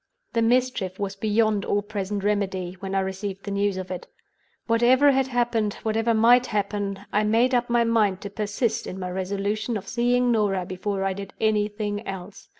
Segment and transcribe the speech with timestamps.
[0.33, 4.07] "The mischief was beyond all present remedy, when I received the news of it.
[4.65, 9.11] Whatever had happened, whatever might happen, I made up my mind to persist in my
[9.11, 12.49] resolution of seeing Norah before I did anything else.